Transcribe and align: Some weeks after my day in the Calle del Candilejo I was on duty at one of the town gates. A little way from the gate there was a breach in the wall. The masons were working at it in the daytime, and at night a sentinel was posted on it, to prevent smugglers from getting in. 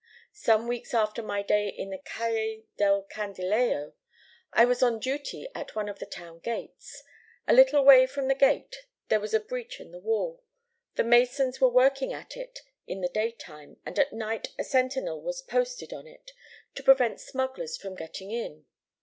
Some 0.33 0.67
weeks 0.67 0.95
after 0.95 1.21
my 1.21 1.43
day 1.43 1.69
in 1.69 1.91
the 1.91 1.99
Calle 1.99 2.63
del 2.75 3.03
Candilejo 3.03 3.93
I 4.51 4.65
was 4.65 4.81
on 4.81 4.97
duty 4.99 5.47
at 5.53 5.75
one 5.75 5.87
of 5.87 5.99
the 5.99 6.07
town 6.07 6.39
gates. 6.39 7.03
A 7.47 7.53
little 7.53 7.85
way 7.85 8.07
from 8.07 8.27
the 8.27 8.33
gate 8.33 8.77
there 9.09 9.19
was 9.19 9.35
a 9.35 9.39
breach 9.39 9.79
in 9.79 9.91
the 9.91 9.99
wall. 9.99 10.43
The 10.95 11.03
masons 11.03 11.61
were 11.61 11.69
working 11.69 12.13
at 12.13 12.35
it 12.35 12.61
in 12.87 13.01
the 13.01 13.09
daytime, 13.09 13.77
and 13.85 13.99
at 13.99 14.11
night 14.11 14.49
a 14.57 14.63
sentinel 14.63 15.21
was 15.21 15.43
posted 15.43 15.93
on 15.93 16.07
it, 16.07 16.31
to 16.73 16.81
prevent 16.81 17.21
smugglers 17.21 17.77
from 17.77 17.93
getting 17.93 18.31
in. 18.31 18.65